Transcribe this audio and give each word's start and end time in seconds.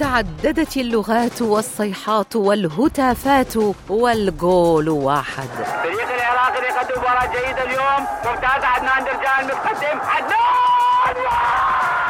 تعددت 0.00 0.76
اللغات 0.76 1.42
والصيحات 1.42 2.36
والهتافات 2.36 3.52
والجول 3.88 4.88
واحد. 4.88 5.48
فريق 5.82 6.14
العراقي 6.14 6.66
يقدم 6.68 7.00
مباراة 7.00 7.26
جيدة 7.26 7.62
اليوم. 7.62 8.06
ممتازة 8.26 8.66
عدنان 8.66 9.04
درجان 9.04 9.44
متقدم. 9.44 10.00
عدنان! 10.00 10.40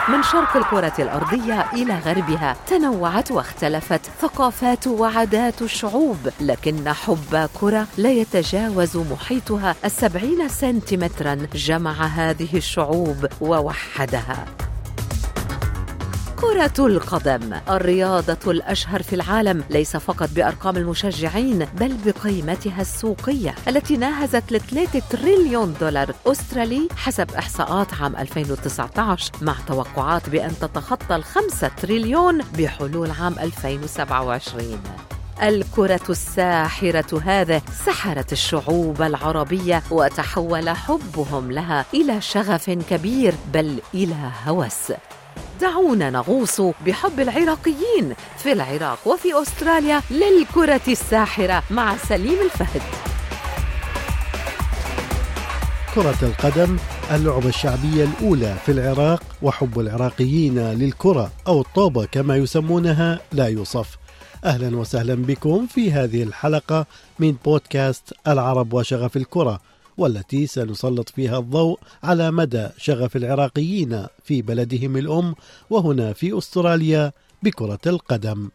من 0.08 0.22
شرق 0.22 0.56
الكرة 0.56 0.92
الأرضية 0.98 1.66
إلى 1.72 1.98
غربها 1.98 2.56
تنوعت 2.66 3.30
واختلفت 3.30 4.00
ثقافات 4.20 4.86
وعادات 4.86 5.62
الشعوب 5.62 6.28
لكن 6.40 6.92
حب 6.92 7.48
كرة 7.60 7.86
لا 7.98 8.10
يتجاوز 8.10 8.96
محيطها 8.96 9.74
السبعين 9.84 10.48
سنتيمترا 10.48 11.34
جمع 11.54 11.92
هذه 11.92 12.56
الشعوب 12.56 13.26
ووحدها. 13.40 14.44
كرة 16.40 16.86
القدم. 16.86 17.60
الرياضة 17.70 18.50
الأشهر 18.50 19.02
في 19.02 19.12
العالم 19.12 19.64
ليس 19.70 19.96
فقط 19.96 20.28
بأرقام 20.34 20.76
المشجعين 20.76 21.66
بل 21.80 21.96
بقيمتها 22.06 22.80
السوقية 22.80 23.54
التي 23.68 23.96
ناهزت 23.96 24.52
ل 24.52 24.60
3 24.60 25.02
تريليون 25.10 25.74
دولار 25.80 26.14
أسترالي 26.26 26.88
حسب 26.96 27.30
إحصاءات 27.30 27.94
عام 27.94 28.16
2019 28.16 29.32
مع 29.42 29.54
توقعات 29.68 30.28
بأن 30.28 30.50
تتخطى 30.60 31.16
الخمسة 31.16 31.68
تريليون 31.68 32.38
بحلول 32.58 33.10
عام 33.10 33.34
2027 33.38 34.82
الكرة 35.42 36.00
الساحرة 36.10 37.20
هذا 37.24 37.62
سحرت 37.86 38.32
الشعوب 38.32 39.02
العربية 39.02 39.82
وتحول 39.90 40.68
حبهم 40.68 41.52
لها 41.52 41.84
إلى 41.94 42.20
شغف 42.20 42.70
كبير 42.70 43.34
بل 43.52 43.80
إلى 43.94 44.30
هوس. 44.46 44.92
دعونا 45.60 46.10
نغوص 46.10 46.60
بحب 46.60 47.20
العراقيين 47.20 48.14
في 48.38 48.52
العراق 48.52 49.08
وفي 49.08 49.42
أستراليا 49.42 50.02
للكرة 50.10 50.80
الساحرة 50.88 51.62
مع 51.70 51.96
سليم 51.96 52.38
الفهد. 52.44 52.82
كرة 55.94 56.18
القدم 56.22 56.76
اللعبة 57.10 57.48
الشعبية 57.48 58.04
الأولى 58.04 58.56
في 58.66 58.72
العراق 58.72 59.22
وحب 59.42 59.80
العراقيين 59.80 60.58
للكرة 60.58 61.30
أو 61.46 61.60
الطوبة 61.60 62.04
كما 62.04 62.36
يسمونها 62.36 63.20
لا 63.32 63.46
يوصف. 63.46 63.98
أهلا 64.44 64.76
وسهلا 64.76 65.14
بكم 65.14 65.66
في 65.66 65.92
هذه 65.92 66.22
الحلقة 66.22 66.86
من 67.18 67.36
بودكاست 67.44 68.14
العرب 68.28 68.72
وشغف 68.72 69.16
الكرة. 69.16 69.60
والتي 70.00 70.46
سنسلط 70.46 71.08
فيها 71.08 71.38
الضوء 71.38 71.78
على 72.02 72.30
مدى 72.30 72.68
شغف 72.78 73.16
العراقيين 73.16 74.06
في 74.24 74.42
بلدهم 74.42 74.96
الأم 74.96 75.34
وهنا 75.70 76.12
في 76.12 76.38
أستراليا 76.38 77.12
بكرة 77.42 77.78
القدم. 77.86 78.48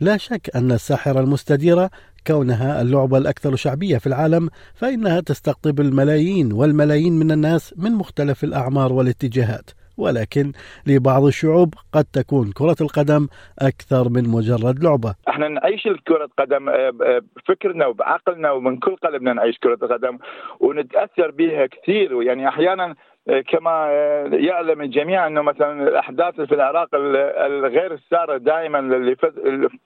لا 0.00 0.16
شك 0.16 0.50
أن 0.56 0.72
الساحرة 0.72 1.20
المستديرة 1.20 1.90
كونها 2.28 2.82
اللعبة 2.82 3.18
الأكثر 3.18 3.56
شعبية 3.56 3.98
في 3.98 4.06
العالم 4.06 4.48
فإنها 4.74 5.20
تستقطب 5.20 5.80
الملايين 5.80 6.52
والملايين 6.52 7.12
من 7.12 7.30
الناس 7.30 7.74
من 7.78 7.92
مختلف 7.92 8.44
الأعمار 8.44 8.92
والاتجاهات. 8.92 9.70
ولكن 9.98 10.52
لبعض 10.86 11.24
الشعوب 11.24 11.74
قد 11.92 12.04
تكون 12.04 12.52
كرة 12.52 12.76
القدم 12.80 13.28
أكثر 13.58 14.08
من 14.08 14.28
مجرد 14.28 14.84
لعبة. 14.84 15.14
إحنا 15.28 15.48
نعيش 15.48 15.82
كرة 16.08 16.28
قدم 16.38 16.68
آه، 16.68 16.90
بفكرنا 17.36 17.86
وبعقلنا 17.86 18.50
ومن 18.50 18.78
كل 18.78 18.96
قلبنا 18.96 19.32
نعيش 19.32 19.58
كرة 19.58 19.78
القدم 19.82 20.18
ونتأثر 20.60 21.30
بها 21.30 21.66
كثير. 21.66 22.22
يعني 22.22 22.48
أحيانا 22.48 22.94
كما 23.48 23.92
يعلم 24.32 24.80
الجميع 24.80 25.26
أنه 25.26 25.42
مثلا 25.42 25.88
الأحداث 25.88 26.40
في 26.40 26.54
العراق 26.54 26.88
الغير 26.94 27.92
السارة 27.94 28.36
دائما 28.36 28.78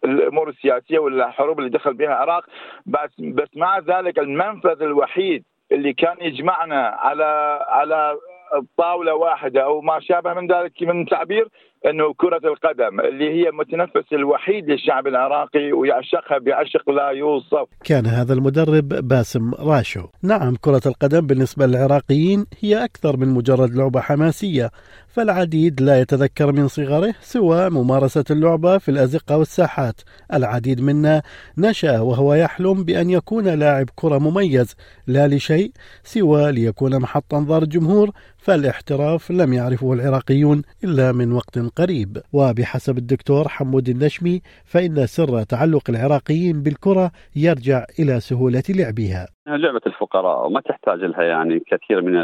الأمور 0.05 0.49
السياسية 0.49 0.99
والحروب 0.99 1.59
اللي 1.59 1.71
دخل 1.71 1.95
بها 1.95 2.07
العراق 2.09 2.45
بس 2.87 3.11
بس 3.21 3.49
مع 3.57 3.79
ذلك 3.79 4.19
المنفذ 4.19 4.83
الوحيد 4.83 5.45
اللي 5.73 5.93
كان 5.93 6.17
يجمعنا 6.21 6.87
على 6.87 7.59
على 7.69 8.17
طاولة 8.79 9.15
واحدة 9.15 9.65
أو 9.65 9.81
ما 9.81 10.01
شابه 10.01 10.35
من 10.35 10.47
ذلك 10.53 10.83
من 10.83 11.07
تعبير 11.07 11.49
إنه 11.87 12.15
كرة 12.17 12.41
القدم 12.45 13.01
اللي 13.01 13.31
هي 13.31 13.51
متنفس 13.51 14.13
الوحيد 14.13 14.71
للشعب 14.71 15.07
العراقي 15.07 15.73
ويعشقها 15.73 16.39
بعشق 16.39 16.91
لا 16.91 17.09
يوصف. 17.09 17.69
كان 17.85 18.07
هذا 18.07 18.35
المدرب 18.35 18.89
باسم 18.89 19.55
راشو. 19.55 20.07
نعم 20.23 20.55
كرة 20.61 20.81
القدم 20.87 21.21
بالنسبة 21.27 21.67
للعراقيين 21.67 22.47
هي 22.61 22.85
أكثر 22.85 23.17
من 23.17 23.29
مجرد 23.29 23.75
لعبة 23.75 24.01
حماسية، 24.01 24.71
فالعديد 25.09 25.81
لا 25.81 26.01
يتذكر 26.01 26.53
من 26.53 26.69
صغره 26.69 27.15
سوى 27.21 27.71
ممارسة 27.71 28.25
اللعبة 28.31 28.79
في 28.79 28.91
الأزقة 28.91 29.39
والساحات. 29.39 30.01
العديد 30.33 30.81
منا 30.81 31.23
نشأ 31.59 32.01
وهو 32.01 32.35
يحلم 32.35 32.85
بأن 32.85 33.11
يكون 33.11 33.49
لاعب 33.49 33.87
كرة 33.95 34.19
مميز 34.19 34.77
لا 35.07 35.29
لشيء 35.29 35.71
سوى 36.05 36.53
ليكون 36.53 36.99
محط 36.99 37.35
انظار 37.35 37.63
الجمهور 37.63 38.11
فالاحتراف 38.39 39.31
لم 39.31 39.53
يعرفه 39.53 39.93
العراقيون 39.93 40.63
إلا 40.85 41.13
من 41.13 41.33
وقت 41.33 41.59
قريب. 41.77 42.19
وبحسب 42.33 42.99
الدكتور 42.99 43.49
حمود 43.49 43.89
النشمي 43.89 44.41
فإن 44.65 45.07
سر 45.07 45.43
تعلق 45.43 45.91
العراقيين 45.91 46.63
بالكرة 46.63 47.11
يرجع 47.37 47.85
إلى 48.01 48.21
سهولة 48.21 48.63
لعبها. 48.69 49.27
لعبة 49.47 49.81
الفقراء 49.87 50.47
وما 50.47 50.61
تحتاج 50.61 50.99
لها 50.99 51.23
يعني 51.23 51.61
كثير 51.61 52.03
من 52.03 52.17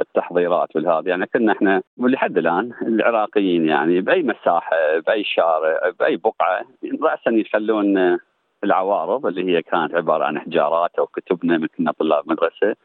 التحضيرات 0.00 0.76
والهذا. 0.76 1.08
يعني 1.08 1.26
كنا 1.26 1.52
إحنا 1.52 1.82
ولحد 1.98 2.38
الآن 2.38 2.70
العراقيين 2.82 3.68
يعني 3.68 4.00
بأي 4.00 4.22
مساحة 4.22 4.76
بأي 5.06 5.24
شارع 5.24 5.90
بأي 6.00 6.16
بقعة 6.16 6.64
راسا 7.02 7.30
يخلون 7.30 8.18
العوارض 8.64 9.26
اللي 9.26 9.56
هي 9.56 9.62
كانت 9.62 9.94
عبارة 9.94 10.24
عن 10.24 10.38
حجارات 10.38 10.90
أو 10.98 11.06
كتبنا 11.06 11.58
من 11.58 11.66
كنا 11.66 11.92
طلاب 11.92 12.24
مدرسة. 12.26 12.76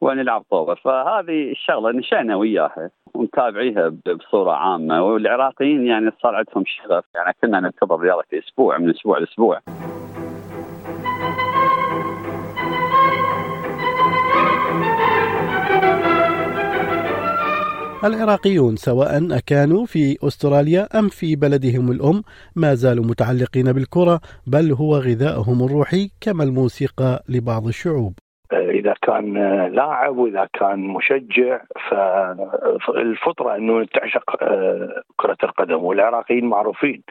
ونلعب 0.00 0.42
طوبة. 0.50 0.74
فهذه 0.74 1.50
الشغلة 1.50 1.90
نشأنا 1.90 2.36
وياها 2.36 2.90
ونتابعيها 3.14 3.88
بصورة 3.88 4.52
عامة 4.52 5.02
والعراقيين 5.02 5.86
يعني 5.86 6.10
صار 6.22 6.34
عندهم 6.34 6.64
شغف. 6.66 7.04
يعني 7.14 7.36
كنا 7.42 7.60
ننتظر 7.60 8.00
رياضه 8.00 8.24
أسبوع 8.34 8.78
من 8.78 8.90
أسبوع 8.90 9.18
لأسبوع. 9.18 9.60
العراقيون 18.04 18.76
سواء 18.76 19.36
أكانوا 19.38 19.86
في 19.86 20.16
أستراليا 20.22 20.98
أم 20.98 21.08
في 21.08 21.36
بلدهم 21.36 21.90
الأم 21.90 22.22
ما 22.56 22.74
زالوا 22.74 23.04
متعلقين 23.04 23.72
بالكرة 23.72 24.20
بل 24.46 24.72
هو 24.72 24.96
غذائهم 24.96 25.64
الروحي 25.64 26.10
كما 26.20 26.44
الموسيقى 26.44 27.24
لبعض 27.28 27.66
الشعوب. 27.66 28.12
إذا 28.70 28.94
كان 29.02 29.34
لاعب 29.74 30.16
وإذا 30.16 30.48
كان 30.52 30.78
مشجع 30.78 31.60
فالفطرة 32.86 33.56
إنه 33.56 33.84
تعشق 33.84 34.42
آه، 34.42 35.02
كرة 35.16 35.36
القدم 35.42 35.84
والعراقيين 35.84 36.44
معروفين. 36.44 37.02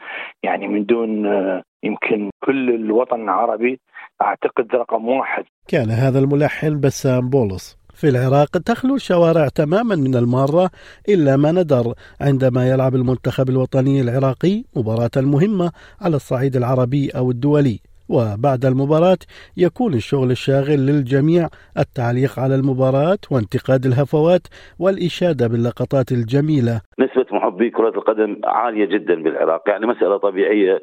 يعني 0.42 0.68
من 0.68 0.86
دون 0.86 1.26
آه، 1.26 1.62
يمكن 1.82 2.30
كل 2.44 2.70
الوطن 2.70 3.22
العربي 3.22 3.80
أعتقد 4.22 4.74
رقم 4.74 5.08
واحد. 5.08 5.44
كان 5.68 5.90
هذا 5.90 6.18
الملحن 6.18 6.80
بسام 6.80 7.28
بولس. 7.28 7.78
في 7.94 8.08
العراق 8.08 8.48
تخلو 8.48 8.94
الشوارع 8.94 9.48
تماما 9.48 9.96
من 9.96 10.14
المارة 10.14 10.70
إلا 11.08 11.36
ما 11.36 11.52
ندر 11.52 11.94
عندما 12.20 12.70
يلعب 12.70 12.94
المنتخب 12.94 13.48
الوطني 13.48 14.00
العراقي 14.00 14.64
مباراة 14.76 15.10
مهمة 15.16 15.72
على 16.00 16.16
الصعيد 16.16 16.56
العربي 16.56 17.10
أو 17.10 17.30
الدولي. 17.30 17.80
وبعد 18.08 18.64
المباراة 18.64 19.18
يكون 19.56 19.94
الشغل 19.94 20.30
الشاغل 20.30 20.86
للجميع 20.86 21.48
التعليق 21.78 22.38
على 22.38 22.54
المباراة 22.54 23.18
وانتقاد 23.30 23.86
الهفوات 23.86 24.42
والإشادة 24.78 25.46
باللقطات 25.48 26.12
الجميلة. 26.12 26.80
نسبة 26.98 27.26
محبي 27.32 27.70
كرة 27.70 27.88
القدم 27.88 28.40
عالية 28.44 28.84
جدا 28.84 29.22
بالعراق 29.22 29.62
يعني 29.68 29.86
مسألة 29.86 30.16
طبيعية 30.16 30.80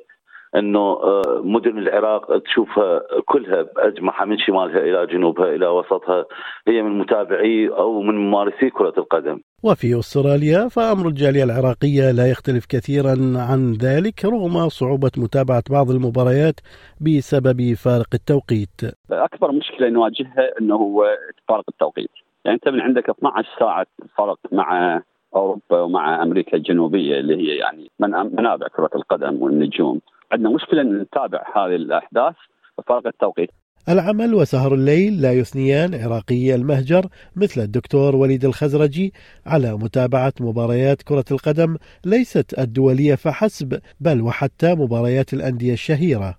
إنه 0.55 0.79
آه، 0.79 1.41
مدن 1.43 1.77
العراق 1.77 2.39
تشوفها 2.43 3.01
كلها 3.25 3.61
باجمعها 3.61 4.25
من 4.25 4.37
شمالها 4.37 4.79
إلى 4.79 5.07
جنوبها 5.13 5.55
إلى 5.55 5.67
وسطها 5.67 6.25
هي 6.67 6.81
من 6.81 6.97
متابعي 6.99 7.69
أو 7.69 8.01
من 8.01 8.15
ممارسي 8.15 8.69
كرة 8.69 8.93
القدم. 8.97 9.39
وفي 9.63 9.99
أستراليا 9.99 10.67
فأمر 10.67 11.07
الجالية 11.07 11.43
العراقية 11.43 12.11
لا 12.11 12.31
يختلف 12.31 12.65
كثيرا 12.65 13.15
عن 13.49 13.73
ذلك 13.73 14.25
رغم 14.25 14.69
صعوبة 14.69 15.11
متابعة 15.17 15.63
بعض 15.69 15.89
المباريات 15.91 16.59
بسبب 17.01 17.73
فارق 17.73 18.11
التوقيت. 18.13 18.77
أكبر 19.11 19.51
مشكلة 19.51 19.89
نواجهها 19.89 20.59
إنه 20.61 20.75
هو 20.75 21.05
فارق 21.47 21.63
التوقيت، 21.69 22.09
يعني 22.45 22.55
أنت 22.57 22.69
من 22.69 22.81
عندك 22.81 23.09
12 23.09 23.47
ساعة 23.59 23.85
فرق 24.17 24.39
مع 24.51 25.01
أوروبا 25.35 25.81
ومع 25.81 26.23
أمريكا 26.23 26.57
الجنوبية 26.57 27.19
اللي 27.19 27.35
هي 27.35 27.57
يعني 27.57 27.89
منابع 27.99 28.67
كرة 28.67 28.89
القدم 28.95 29.41
والنجوم، 29.41 30.01
عندنا 30.31 30.49
مشكلة 30.49 30.81
إن 30.81 30.99
نتابع 31.01 31.43
هذه 31.55 31.75
الأحداث 31.75 32.35
بفارق 32.77 33.07
التوقيت. 33.07 33.49
العمل 33.89 34.33
وسهر 34.33 34.73
الليل 34.73 35.21
لا 35.21 35.31
يثنيان 35.33 35.95
عراقي 35.95 36.55
المهجر 36.55 37.05
مثل 37.35 37.61
الدكتور 37.61 38.15
وليد 38.15 38.45
الخزرجي 38.45 39.13
على 39.45 39.73
متابعة 39.73 40.33
مباريات 40.41 41.01
كرة 41.01 41.25
القدم 41.31 41.77
ليست 42.05 42.59
الدولية 42.59 43.15
فحسب 43.15 43.79
بل 43.99 44.21
وحتى 44.21 44.75
مباريات 44.75 45.33
الأندية 45.33 45.73
الشهيرة. 45.73 46.35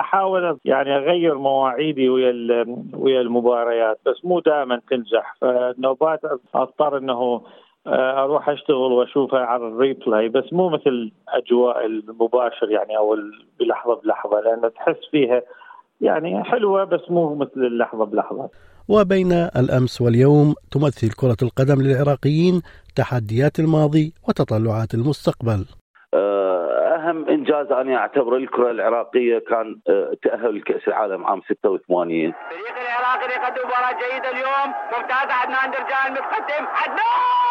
أحاول 0.00 0.58
يعني 0.64 0.96
أغير 0.96 1.38
مواعيدي 1.38 2.08
ويا 2.08 2.32
ويا 2.94 3.20
المباريات 3.20 4.00
بس 4.06 4.24
مو 4.24 4.40
دائما 4.40 4.80
تنجح 4.90 5.36
فنوبات 5.40 6.20
أضطر 6.54 6.98
إنه 6.98 7.42
أروح 7.86 8.48
أشتغل 8.48 8.92
واشوفها 8.92 9.40
على 9.40 9.68
الريبلاي 9.68 10.28
بس 10.28 10.52
مو 10.52 10.68
مثل 10.68 11.12
اجواء 11.28 11.86
المباشر 11.86 12.70
يعني 12.70 12.96
أو 12.96 13.16
بلحظة 13.60 14.00
بلحظة 14.04 14.40
لأن 14.40 14.72
تحس 14.72 15.10
فيها 15.10 15.42
يعني 16.00 16.44
حلوة 16.44 16.84
بس 16.84 17.00
مو 17.10 17.34
مثل 17.34 17.50
اللحظة 17.56 18.04
بلحظة. 18.04 18.50
وبين 18.88 19.32
الأمس 19.32 20.00
واليوم 20.00 20.54
تمثل 20.70 21.10
كرة 21.10 21.36
القدم 21.42 21.82
للعراقيين 21.82 22.62
تحديات 22.96 23.58
الماضي 23.58 24.12
وتطلعات 24.28 24.94
المستقبل. 24.94 25.66
آه، 26.14 26.68
أهم 26.94 27.28
إنجاز 27.28 27.72
أنا 27.72 27.96
اعتبره 27.96 28.36
الكرة 28.36 28.70
العراقية 28.70 29.38
كان 29.38 29.80
آه، 29.88 30.12
تأهل 30.22 30.56
لكأس 30.56 30.88
العالم 30.88 31.26
عام 31.26 31.40
86 31.40 32.32
فريق 32.32 32.76
العراقي 32.80 33.26
يقدم 33.32 33.68
مباراة 33.68 33.92
جيدة 33.92 34.30
اليوم 34.30 34.68
ممتاز 34.92 35.28
عدنان 35.30 35.70
درجان 35.70 36.12
متقدم 36.12 36.66
عدنان 36.66 37.41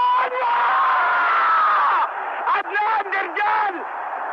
عدنان 2.47 3.03
درجان 3.15 3.75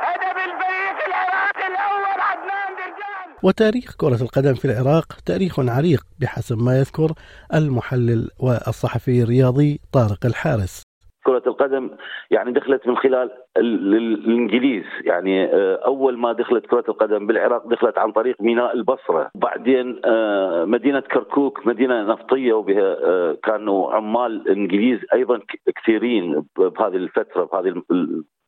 هدف 0.03 0.37
الفريق 0.37 1.07
العراقي 1.07 1.67
الأول 1.67 2.21
عدنان 2.21 2.71
درجان 2.77 3.37
وتاريخ 3.43 3.95
كرة 3.97 4.23
القدم 4.23 4.55
في 4.55 4.65
العراق 4.65 5.13
تاريخ 5.27 5.61
عريق 5.61 6.07
بحسب 6.19 6.59
ما 6.59 6.79
يذكر 6.79 7.13
المحلل 7.55 8.31
والصحفي 8.39 9.23
الرياضي 9.23 9.81
طارق 9.93 10.27
الحارس. 10.27 10.88
كرة 11.29 11.43
القدم 11.47 11.91
يعني 12.31 12.53
دخلت 12.53 12.87
من 12.89 12.97
خلال 12.97 13.31
الإنجليز. 13.57 14.85
يعني 15.05 15.45
آه، 15.45 15.81
أول 15.87 16.19
ما 16.19 16.33
دخلت 16.33 16.67
كرة 16.67 16.85
القدم 16.89 17.27
بالعراق 17.27 17.67
دخلت 17.67 17.99
عن 17.99 18.13
طريق 18.13 18.37
ميناء 18.41 18.75
البصرة. 18.75 19.31
بعدين 19.35 20.01
آه، 20.05 20.65
مدينة 20.65 21.01
كركوك 21.01 21.67
مدينة 21.67 22.03
نفطية 22.03 22.53
وبها 22.53 22.97
آه، 23.05 23.37
كانوا 23.45 23.93
عمال 23.93 24.49
إنجليز 24.49 24.99
أيضا 25.15 25.41
كثيرين 25.77 26.45
بهذه 26.59 26.97
الفترة 26.97 27.45
بهذه 27.45 27.83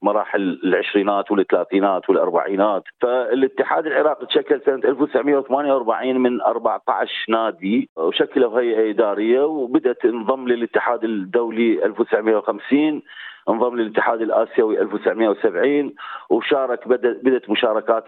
مراحل 0.03 0.61
العشرينات 0.65 1.31
والثلاثينات 1.31 2.11
والأربعينات. 2.11 2.83
فالاتحاد 3.01 3.87
العراقي 3.87 4.27
تشكل 4.27 4.61
سنة 4.67 4.75
1948 4.85 6.19
من 6.19 6.41
14 6.41 7.11
نادي 7.29 7.91
وشكلوا 7.97 8.61
هيئة 8.61 8.91
إدارية 8.91 9.41
وبدأت 9.45 10.05
انضم 10.05 10.49
للاتحاد 10.49 11.05
الدولي 11.05 11.85
1950 11.85 13.03
انضم 13.49 13.77
للاتحاد 13.77 14.21
الآسيوي 14.21 14.81
1970 14.81 15.95
وشارك 16.31 16.89
بدأت 16.89 17.51
مشاركات 17.51 18.05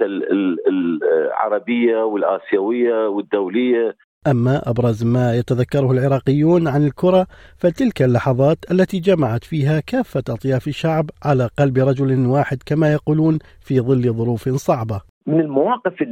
العربية 0.69 2.05
والآسيوية 2.05 3.09
والدولية. 3.09 3.97
أما 4.27 4.71
أبرز 4.71 5.05
ما 5.05 5.35
يتذكره 5.35 5.93
العراقيون 5.93 6.69
عن 6.69 6.87
الكرة 6.87 7.27
فتلك 7.59 8.03
اللحظات 8.03 8.59
التي 8.71 8.99
جمعت 9.01 9.45
فيها 9.45 9.81
كافة 9.81 10.23
أطياف 10.29 10.69
الشعب 10.69 11.11
على 11.25 11.49
قلب 11.59 11.79
رجل 11.79 12.27
واحد 12.27 12.59
كما 12.67 12.93
يقولون 12.93 13.39
في 13.61 13.81
ظل 13.81 14.13
ظروف 14.13 14.49
صعبة. 14.49 15.01
من 15.27 15.41
المواقف 15.41 16.03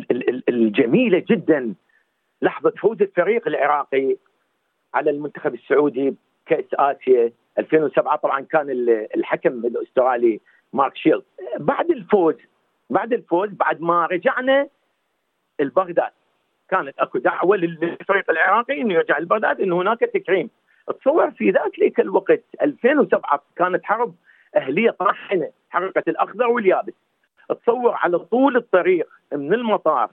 الجميلة 0.48 1.24
جدا 1.30 1.74
لحظة 2.42 2.70
فوز 2.70 3.02
الفريق 3.02 3.48
العراقي 3.48 4.16
على 4.94 5.10
المنتخب 5.10 5.54
السعودي 5.54 6.14
كأس 6.46 6.64
آسيا 6.74 7.32
2007 7.58 8.16
طبعا 8.16 8.40
كان 8.40 8.66
الحكم 9.16 9.66
الأسترالي 9.66 10.40
مارك 10.72 10.96
شيلد. 10.96 11.22
بعد 11.58 11.90
الفوز 11.90 12.34
بعد 12.90 13.12
الفوز 13.12 13.48
بعد 13.48 13.80
ما 13.80 14.06
رجعنا 14.06 14.68
البغداد 15.60 16.10
كانت 16.70 16.98
أكو 16.98 17.18
دعوة 17.18 17.56
للفريق 17.56 18.30
العراقي 18.30 18.80
إنه 18.80 18.94
يرجع 18.94 19.18
لبغداد 19.18 19.60
انه 19.60 19.80
هناك 19.82 20.00
تكريم. 20.00 20.50
تصور 21.00 21.30
في 21.30 21.50
ذاك 21.50 22.00
الوقت 22.00 22.42
2007 22.62 23.42
كانت 23.56 23.84
حرب 23.84 24.14
أهلية 24.56 24.90
طاحنة 24.90 25.50
حركة 25.70 26.02
الأخضر 26.08 26.46
واليابس. 26.46 26.92
تصور 27.48 27.94
على 27.94 28.18
طول 28.18 28.56
الطريق 28.56 29.08
من 29.32 29.54
المطار 29.54 30.10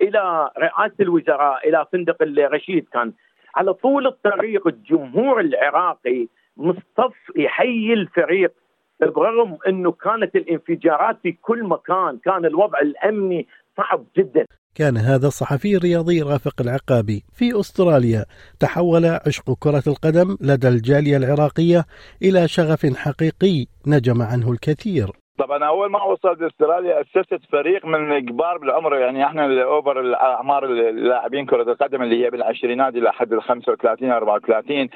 إلى 0.00 0.50
رئاسة 0.58 0.94
الوزراء 1.00 1.68
إلى 1.68 1.86
فندق 1.92 2.22
الرشيد 2.22 2.88
كان. 2.92 3.12
على 3.54 3.74
طول 3.74 4.06
الطريق 4.06 4.66
الجمهور 4.66 5.40
العراقي 5.40 6.26
مصطف 6.56 7.14
يحيي 7.36 7.92
الفريق 7.92 8.52
برغم 9.00 9.58
إنه 9.66 9.92
كانت 9.92 10.36
الانفجارات 10.36 11.16
في 11.22 11.32
كل 11.32 11.64
مكان 11.64 12.18
كان 12.18 12.44
الوضع 12.44 12.78
الأمني 12.78 13.46
صعب 13.76 14.04
جدا. 14.16 14.46
كان 14.74 14.96
هذا 14.96 15.26
الصحفي 15.26 15.76
الرياضي 15.76 16.22
رافق 16.22 16.60
العقابي 16.60 17.24
في 17.32 17.60
أستراليا 17.60 18.24
تحول 18.58 19.06
عشق 19.06 19.56
كرة 19.58 19.82
القدم 19.86 20.36
لدى 20.40 20.68
الجالية 20.68 21.16
العراقية 21.16 21.86
إلى 22.22 22.48
شغف 22.48 22.86
حقيقي 22.86 23.66
نجم 23.86 24.22
عنه 24.22 24.52
الكثير. 24.52 25.19
طبعا 25.40 25.64
أول 25.64 25.90
ما 25.90 26.02
وصلت 26.02 26.42
أستراليا 26.42 27.00
أسست 27.00 27.40
فريق 27.52 27.86
من 27.86 28.26
كبار 28.26 28.58
بالعمر 28.58 28.96
يعني 28.96 29.24
إحنا 29.24 29.46
ال 29.46 29.57
over 29.57 30.00
الأعمار 30.00 30.64
اللاعبين 30.64 31.46
كرة 31.46 31.62
القدم 31.72 32.02
اللي 32.02 32.24
هي 32.24 32.30
بالعشرينات 32.30 32.94
إلى 32.94 33.12
حد 33.12 33.32
ال 33.32 33.42
35 33.42 34.10
34 34.10 34.88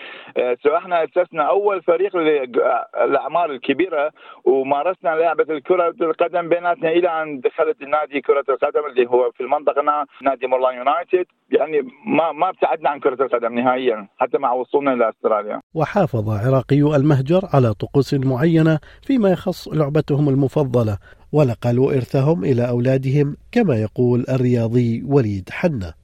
so 0.63 0.77
إحنا 0.77 1.05
أسسنا 1.05 1.43
أول 1.43 1.83
فريق 1.83 2.17
للاعمار 2.17 3.51
الكبيرة 3.51 4.11
ومارسنا 4.45 5.11
لعبة 5.11 5.47
الكرة 5.51 5.95
القدم 6.01 6.49
بيناتنا 6.49 6.89
إلى 6.89 7.23
أن 7.23 7.41
دخلت 7.41 7.83
النادي 7.83 8.21
كرة 8.21 8.45
القدم 8.49 8.87
اللي 8.91 9.07
هو 9.07 9.31
في 9.31 9.43
المنطقة 9.43 9.83
نادي 10.23 10.47
مورلاند 10.47 10.79
يونايتد. 10.79 11.27
يعني 11.51 11.83
ما 12.07 12.33
ما 12.33 12.49
ابتعدنا 12.49 12.91
عن 12.91 13.01
كرة 13.01 13.23
القدم 13.25 13.55
نهائيا 13.55 14.09
حتى 14.19 14.39
مع 14.39 14.53
وصولنا 14.53 14.93
إلى 14.93 15.09
أستراليا. 15.09 15.61
وحافظ 15.75 16.31
عراقي 16.31 16.97
المهجر 16.97 17.41
على 17.55 17.75
طقوس 17.75 18.15
معينة 18.15 18.79
فيما 19.03 19.31
يخص 19.31 19.69
لعبتهم 19.69 20.29
المفضلة 20.35 20.99
ونقلوا 21.33 21.93
إرثهم 21.93 22.45
إلى 22.45 22.69
أولادهم 22.69 23.37
كما 23.53 23.75
يقول 23.77 24.25
الرياضي 24.29 25.05
وليد 25.09 25.49
حنة 25.51 25.95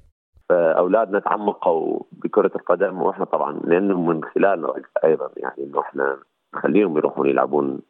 اولادنا 0.50 1.18
تعمقوا 1.18 2.00
بكرة 2.12 2.50
القدم 2.56 3.02
وإحنا 3.02 3.24
طبعا 3.24 3.60
لأنه 3.64 4.00
من 4.00 4.24
خلال 4.24 4.66
أيضا 5.04 5.30
يعني 5.36 5.64
إنه 5.64 5.80
إحنا 5.80 6.16
نخليهم 6.54 6.96
يروحون 6.96 7.28
يلعبون 7.28 7.80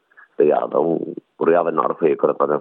رياضة 0.41 1.01
والرياضة 1.39 1.71
نعرفها 1.71 2.09
هي 2.09 2.15
كرة 2.15 2.31
القدم. 2.31 2.61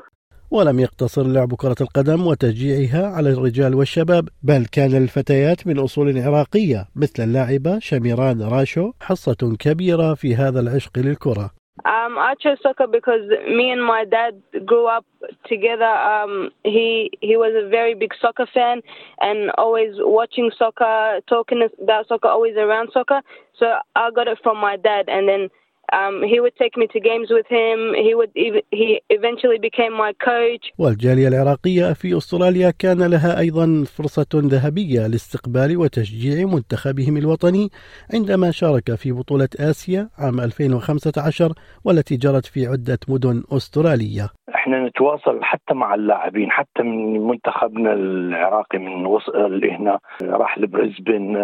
ولم 0.52 0.80
يقتصر 0.80 1.24
لعب 1.24 1.54
كرة 1.54 1.76
القدم 1.82 2.28
وتشجيعها 2.28 3.08
على 3.08 3.30
الرجال 3.30 3.76
والشباب 3.76 4.30
بل 4.44 4.66
كان 4.72 4.90
للفتيات 4.92 5.68
من 5.68 5.80
أصول 5.80 6.18
عراقية 6.18 6.86
مثل 6.96 7.24
اللاعبة 7.24 7.80
شميران 7.80 8.42
راشو 8.42 8.92
حصة 9.02 9.56
كبيرة 9.60 10.14
في 10.14 10.36
هذا 10.36 10.60
العشق 10.60 11.00
للكرة. 11.00 11.59
Um, 11.86 12.18
I 12.18 12.34
chose 12.40 12.58
soccer 12.62 12.88
because 12.88 13.22
me 13.48 13.72
and 13.72 13.84
my 13.84 14.04
dad 14.06 14.42
grew 14.66 14.88
up 14.88 15.06
together. 15.46 15.86
Um, 15.86 16.50
he 16.64 17.12
he 17.22 17.38
was 17.38 17.54
a 17.56 17.70
very 17.70 17.94
big 17.96 18.12
soccer 18.20 18.46
fan 18.54 18.82
and 19.22 19.52
always 19.58 19.94
watching 19.98 20.52
soccer, 20.58 21.22
talking 21.28 21.68
about 21.82 22.08
soccer, 22.08 22.28
always 22.28 22.56
around 22.58 22.90
soccer. 22.94 23.22
So 23.58 23.76
I 23.96 24.12
got 24.12 24.28
it 24.28 24.40
from 24.44 24.58
my 24.58 24.76
dad, 24.78 25.06
and 25.08 25.28
then 25.28 25.50
Um, 25.94 26.24
he 26.32 26.40
would 26.40 26.56
take 26.64 26.76
me 26.78 26.88
to 26.94 27.00
games 27.00 27.30
with 27.38 27.48
him. 27.60 27.78
He 28.06 28.14
would 28.20 28.32
he 28.80 29.02
eventually 29.10 29.60
became 29.60 29.94
my 29.94 30.12
coach. 30.30 30.72
والجالية 30.80 31.28
العراقية 31.28 31.94
في 31.94 32.18
أستراليا 32.18 32.72
كان 32.80 33.04
لها 33.12 33.40
أيضا 33.40 33.84
فرصة 33.98 34.28
ذهبية 34.36 35.08
لاستقبال 35.08 35.78
وتشجيع 35.78 36.46
منتخبهم 36.48 37.18
الوطني 37.18 37.70
عندما 38.14 38.52
شارك 38.52 38.96
في 38.96 39.12
بطولة 39.12 39.50
آسيا 39.60 40.10
عام 40.18 40.40
2015 40.40 41.54
والتي 41.86 42.18
جرت 42.18 42.46
في 42.46 42.68
عدة 42.68 43.00
مدن 43.10 43.44
أسترالية 43.52 44.30
إحنا 44.56 44.88
نتواصل 44.88 45.44
حتى 45.44 45.74
مع 45.74 45.94
اللاعبين 45.96 46.52
حتى 46.52 46.84
من 46.84 47.28
منتخبنا 47.28 47.94
العراقي 47.94 48.80
من 48.80 49.06
وصل 49.06 49.66
هنا 49.66 50.00
راح 50.24 50.58
لبريسبن 50.58 51.38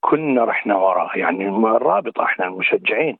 كلنا 0.00 0.44
رحنا 0.44 0.76
وراه 0.76 1.10
يعني 1.14 1.48
الرابطه 1.48 2.24
إحنا 2.24 2.46
المشجعين 2.46 3.16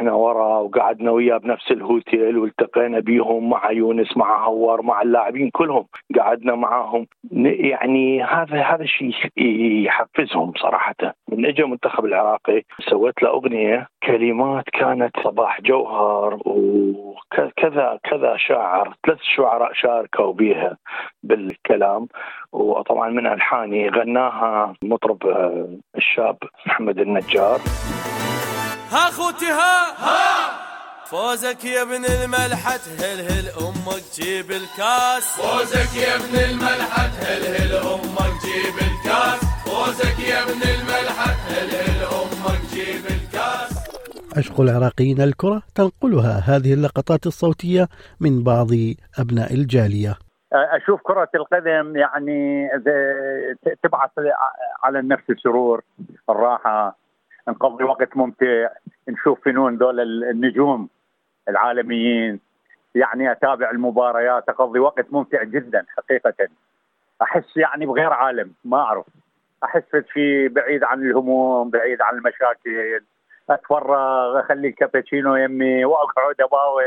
رحنا 0.00 0.12
وراه 0.12 0.60
وقعدنا 0.60 1.10
وياه 1.10 1.38
بنفس 1.38 1.70
الهوتيل 1.70 2.38
والتقينا 2.38 3.00
بيهم 3.00 3.50
مع 3.50 3.70
يونس 3.70 4.16
مع 4.16 4.46
هوار 4.46 4.82
مع 4.82 5.02
اللاعبين 5.02 5.50
كلهم. 5.50 5.84
قعدنا 6.18 6.54
معاهم. 6.54 7.06
يعني 7.32 8.22
هذا 8.22 8.62
هذا 8.62 8.82
الشيء 8.82 9.14
يحفزهم 9.86 10.52
صراحة. 10.56 10.94
من 11.28 11.46
اجى 11.46 11.62
المنتخب 11.62 12.04
العراقي 12.04 12.62
سويت 12.90 13.22
له 13.22 13.28
أغنية 13.28 13.86
كلمات 14.02 14.64
كانت 14.72 15.10
صباح 15.24 15.60
جوهر 15.60 16.38
وكذا 16.44 17.98
كذا 18.10 18.36
شاعر 18.36 18.94
ثلاث 19.06 19.18
شعراء 19.36 19.72
شاركوا 19.72 20.32
بها 20.32 20.76
بالكلام. 21.22 22.08
وطبعا 22.52 23.10
من 23.10 23.26
ألحاني 23.26 23.88
غناها 23.88 24.74
مطرب 24.84 25.18
الشاب 25.96 26.36
محمد 26.66 26.98
النجار. 26.98 27.58
ها 28.92 29.10
خوتي 29.10 29.46
ها؟ 29.46 29.76
ها 29.98 30.50
فوزك 31.04 31.64
يا 31.64 31.82
ابن 31.82 32.04
الملحة 32.04 32.84
هل 33.00 33.20
هل 33.30 33.46
أمك 33.66 34.04
جيب 34.14 34.50
الكاس؟ 34.50 35.24
فوزك 35.40 35.96
يا 36.02 36.16
ابن 36.16 36.34
الملحة 36.50 37.06
هل 37.26 37.42
هل 37.56 37.72
أمك 37.72 38.34
جيب 38.46 38.76
الكاس؟ 38.88 39.40
فوزك 39.66 40.18
يا 40.28 40.42
ابن 40.42 40.62
الملحة 40.74 41.30
هل 41.48 41.70
هل 41.70 42.00
أمك 42.20 42.60
جيب 42.74 43.04
الكاس؟ 43.06 43.70
عشق 44.36 44.60
العراقيين 44.60 45.20
الكرة 45.20 45.62
تنقلها 45.74 46.42
هذه 46.46 46.74
اللقطات 46.74 47.26
الصوتية 47.26 47.88
من 48.20 48.44
بعض 48.44 48.68
أبناء 49.18 49.54
الجالية. 49.54 50.14
أشوف 50.52 51.00
كرة 51.02 51.28
القدم 51.34 51.96
يعني 51.96 52.68
تبعث 53.82 54.10
على 54.84 54.98
النفس 54.98 55.30
السرور 55.30 55.82
الراحة. 56.30 56.99
نقضي 57.50 57.84
وقت 57.84 58.16
ممتع 58.16 58.68
نشوف 59.08 59.44
فنون 59.44 59.78
دول 59.78 60.00
النجوم 60.00 60.88
العالميين. 61.48 62.40
يعني 62.94 63.32
أتابع 63.32 63.70
المباريات 63.70 64.48
أقضي 64.48 64.78
وقت 64.78 65.12
ممتع 65.12 65.42
جدا 65.42 65.86
حقيقه. 65.96 66.48
أحس 67.22 67.56
يعني 67.56 67.86
بغير 67.86 68.12
عالم 68.12 68.52
ما 68.64 68.78
أعرف. 68.78 69.06
أحس 69.64 69.96
في 70.12 70.48
بعيد 70.48 70.84
عن 70.84 71.02
الهموم 71.02 71.70
بعيد 71.70 72.02
عن 72.02 72.14
المشاكل. 72.14 73.04
أتفرغ 73.50 74.40
أخلي 74.40 74.68
الكابتشينو 74.68 75.36
يمي 75.36 75.84
وأقعد 75.84 76.40
أباوع 76.40 76.82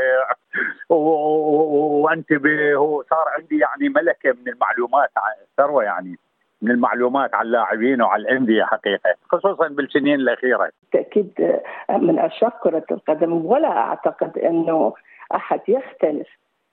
وأنتبه. 0.88 2.76
وصار 2.76 3.28
عندي 3.38 3.58
يعني 3.58 3.88
ملكة 3.88 4.32
من 4.32 4.48
المعلومات 4.52 5.10
ثروة 5.56 5.84
يعني. 5.84 6.18
من 6.64 6.70
المعلومات 6.70 7.34
على 7.34 7.46
اللاعبين 7.46 8.02
وعلى 8.02 8.22
الأندية 8.22 8.64
حقيقة 8.64 9.14
خصوصا 9.32 9.68
بالسنين 9.68 10.14
الأخيرة. 10.14 10.70
بالتاكيد 10.82 11.60
من 11.90 12.18
عشاق 12.18 12.62
كرة 12.62 12.84
القدم 12.90 13.46
ولا 13.46 13.68
أعتقد 13.68 14.38
أنه 14.38 14.94
أحد 15.34 15.60
يختلف 15.68 16.28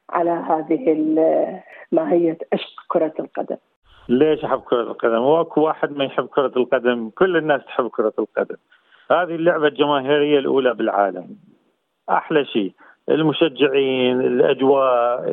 على 0.09 0.29
هذه 0.29 0.95
ماهيه 1.91 2.37
عشق 2.53 2.73
كرة 2.87 3.13
القدم. 3.19 3.57
ليش 4.09 4.45
أحب 4.45 4.59
كرة 4.59 4.81
القدم؟ 4.81 5.21
واكو 5.21 5.61
واحد 5.61 5.91
ما 5.91 6.03
يحب 6.03 6.25
كرة 6.27 6.51
القدم، 6.57 7.09
كل 7.09 7.37
الناس 7.37 7.65
تحب 7.65 7.87
كرة 7.87 8.13
القدم. 8.19 8.57
هذه 9.11 9.35
اللعبة 9.35 9.67
الجماهيرية 9.67 10.39
الأولى 10.39 10.73
بالعالم. 10.73 11.27
أحلى 12.09 12.45
شيء 12.45 12.73
المشجعين، 13.09 14.21
الأجواء، 14.21 15.25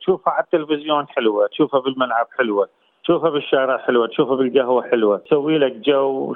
تشوفها 0.00 0.32
على 0.32 0.44
التلفزيون 0.44 1.08
حلوة، 1.08 1.46
تشوفها 1.46 1.80
بالملعب 1.80 2.26
حلوة. 2.38 2.68
تشوفها 3.04 3.30
بالشارع 3.30 3.78
حلوة 3.78 4.06
تشوفها 4.06 4.36
بالقهوة 4.36 4.82
حلوة 4.82 5.18
تسوي 5.18 5.58
لك 5.58 5.72
جو 5.72 6.34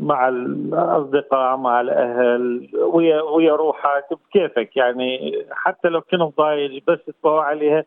مع 0.00 0.28
الأصدقاء 0.28 1.56
مع 1.56 1.80
الأهل 1.80 2.68
ويا 2.92 3.22
ويا 3.22 3.56
روحك 3.56 4.04
بكيفك 4.10 4.76
يعني. 4.76 5.44
حتى 5.50 5.88
لو 5.88 6.00
كنت 6.00 6.38
ضايج 6.38 6.82
بس 6.88 6.98
تطوع 7.06 7.44
عليها 7.44 7.84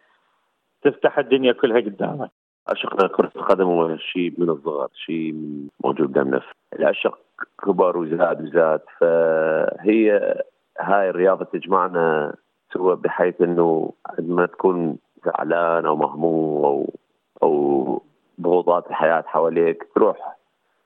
تفتح 0.83 1.19
الدنيا 1.19 1.51
كلها 1.51 1.79
قدامك. 1.79 2.31
عشق 2.67 3.07
كرة 3.07 3.31
القدم 3.35 3.65
هو 3.65 3.97
شيء 3.97 4.33
من 4.37 4.49
الصغر 4.49 4.87
شيء 4.93 5.35
موجود 5.83 6.13
دمنا 6.13 6.41
العشق 6.79 7.19
كبر 7.65 7.97
وزاد 7.97 8.41
وزاد 8.41 8.81
فهي 8.99 10.35
هاي 10.79 11.09
الرياضة 11.09 11.45
تجمعنا 11.45 12.35
سوا 12.73 12.95
بحيث 12.95 13.41
إنه 13.41 13.93
عندما 14.19 14.45
تكون 14.45 14.97
زعلان 15.25 15.85
أو 15.85 15.95
مهموم 15.95 16.65
أو 16.65 16.93
أو 17.43 18.01
ضغوطات 18.41 18.87
الحياة 18.89 19.23
حواليك 19.27 19.87
تروح 19.95 20.17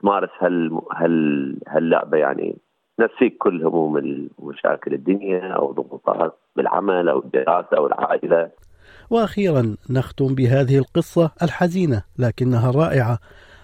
تمارس 0.01 0.29
هال 0.39 0.81
هال 0.91 1.57
هاللعبة 1.67 2.17
يعني 2.17 2.55
تنسيك 2.98 3.38
كل 3.38 3.65
هموم 3.65 4.29
ومشاكل 4.38 4.93
الدنيا 4.93 5.48
أو 5.48 5.72
ضغوطات 5.72 6.38
بالعمل 6.55 7.10
أو 7.10 7.19
الدراسة 7.19 7.77
أو 7.77 7.88
العائلة. 7.88 8.51
وأخيرا 9.10 9.75
نختم 9.89 10.36
بهذه 10.36 10.77
القصة 10.77 11.31
الحزينة 11.43 12.03
لكنها 12.19 12.69
الرائعه 12.69 13.19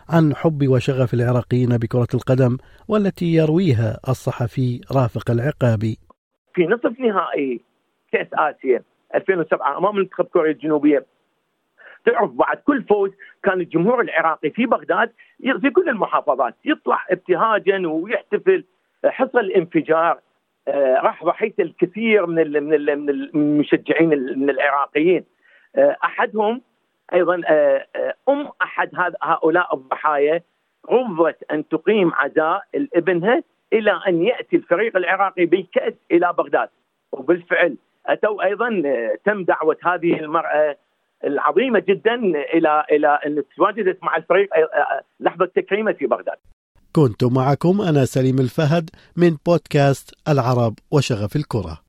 عن 0.10 0.36
حب 0.36 0.68
وشغف 0.68 1.14
العراقيين 1.14 1.78
بكرة 1.78 2.08
القدم 2.14 2.58
والتي 2.88 3.26
يرويها 3.26 4.00
الصحفي 4.10 4.82
رافق 4.96 5.32
العقابي. 5.32 5.98
في 6.54 6.66
نصف 6.66 7.00
نهائي 7.00 7.62
كأس 8.12 8.28
آسيا 8.34 8.84
2007 9.16 9.78
أمام 9.78 9.96
منتخب 9.96 10.26
كوريا 10.26 10.52
الجنوبية 10.52 11.06
تعرف 12.06 12.32
بعد 12.32 12.58
كل 12.58 12.84
فوز 12.84 13.12
كان 13.44 13.62
الجمهور 13.62 14.02
العراقي 14.02 14.50
في 14.50 14.66
بغداد 14.66 15.12
في 15.62 15.70
كل 15.70 15.90
المحافظات 15.90 16.56
يطلع 16.66 17.06
ابتهاجا 17.10 17.88
ويحتفل. 17.88 18.64
حصل 19.06 19.52
انفجار 19.52 20.20
راح 20.78 21.24
ضحيه 21.24 21.54
الكثير 21.60 22.26
من 22.26 22.64
من 22.64 22.74
المشجعين 23.10 24.10
من 24.10 24.50
العراقيين. 24.50 25.26
أحدهم 25.78 26.62
أيضا 27.14 27.42
أم 28.30 28.50
أحد 28.62 28.90
هؤلاء 29.22 29.76
الضحايا 29.76 30.42
رفضت 30.92 31.52
أن 31.52 31.68
تقيم 31.68 32.12
عزاء 32.14 32.64
لابنها 32.74 33.44
إلى 33.74 34.02
أن 34.08 34.24
يأتي 34.24 34.56
الفريق 34.56 34.98
العراقي 34.98 35.46
بالكأس 35.46 35.94
إلى 36.12 36.34
بغداد. 36.38 36.70
وبالفعل 37.12 37.76
أتوا 38.06 38.44
أيضا 38.44 38.70
تم 39.26 39.44
دعوة 39.44 39.78
هذه 39.84 40.20
المرأة 40.20 40.76
العظيمة 41.24 41.80
جدا 41.80 42.16
إلى 42.54 42.86
إلى 42.92 43.20
أن 43.26 43.44
تواجدت 43.58 44.04
مع 44.04 44.18
الفريق 44.18 44.50
لحظة 45.20 45.46
تكريمة 45.56 45.94
في 45.94 46.06
بغداد. 46.06 46.38
كنت 46.96 47.24
معكم 47.24 47.82
أنا 47.82 48.06
سليم 48.06 48.40
الفهد 48.40 48.90
من 49.18 49.38
بودكاست 49.46 50.16
العرب 50.28 50.74
وشغف 50.92 51.36
الكرة. 51.36 51.80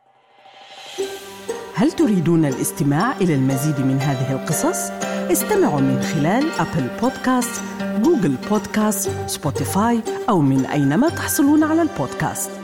هل 1.75 1.91
تريدون 1.91 2.45
الاستماع 2.45 3.17
إلى 3.17 3.35
المزيد 3.35 3.87
من 3.87 3.97
هذه 3.97 4.33
القصص؟ 4.33 4.91
استمعوا 5.33 5.81
من 5.81 6.01
خلال 6.01 6.45
أبل 6.61 6.89
بودكاست، 7.03 7.63
جوجل 8.03 8.37
بودكاست، 8.51 9.11
سبوتيفاي 9.29 10.01
أو 10.29 10.41
من 10.41 10.67
أينما 10.67 11.09
تحصلون 11.09 11.65
على 11.65 11.83
البودكاست. 11.83 12.60